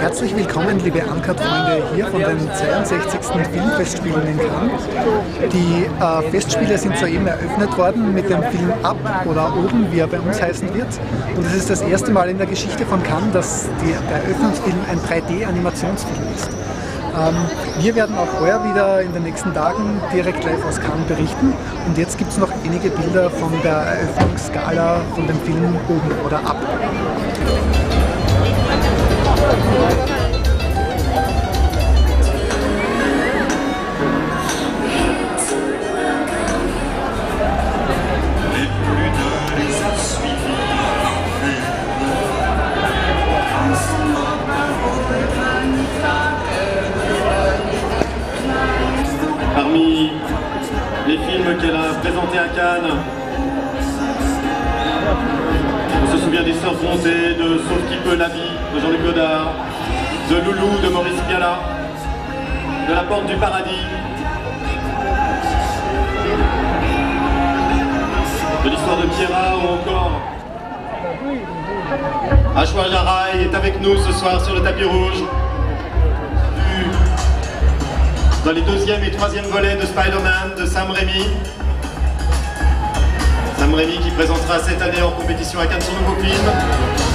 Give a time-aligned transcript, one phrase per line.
[0.00, 3.20] Herzlich willkommen, liebe Uncut-Freunde, hier von den 62.
[3.52, 4.82] Filmfestspielen in Cannes.
[5.52, 10.06] Die äh, Festspiele sind soeben eröffnet worden mit dem Film Ab oder Oben, wie er
[10.06, 10.88] bei uns heißen wird.
[11.36, 14.76] Und es ist das erste Mal in der Geschichte von Cannes, dass die, der Eröffnungsfilm
[14.90, 16.50] ein 3D-Animationsfilm ist.
[17.16, 17.36] Ähm,
[17.80, 21.52] wir werden auch heuer wieder in den nächsten Tagen direkt live aus Cannes berichten.
[21.86, 26.38] Und jetzt gibt es noch einige Bilder von der Eröffnungsskala von dem Film Oben oder
[26.38, 26.56] Ab.
[51.42, 52.90] Qu'elle a présentés à Cannes,
[56.02, 59.52] on se souvient des Sœurs Bronzées, de Sauf qui peut la vie de Jean-Luc Godard,
[60.30, 61.58] de Loulou de Maurice Piala,
[62.88, 63.86] de La Porte du Paradis,
[68.64, 70.20] de l'histoire de Pierra ou encore
[72.56, 75.24] Ashwar Rai est avec nous ce soir sur le tapis rouge.
[78.44, 81.30] Dans les deuxième et troisième volets de Spider-Man de Sam Raimi.
[83.58, 87.13] Sam Raimi qui présentera cette année en compétition à Cannes son nouveau film.